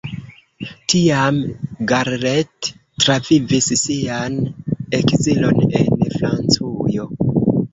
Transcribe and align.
Tiam 0.93 1.35
Garrett 1.91 2.69
travivis 3.03 3.69
sian 3.83 4.39
ekzilon 5.01 5.61
en 5.83 6.11
Francujo. 6.17 7.07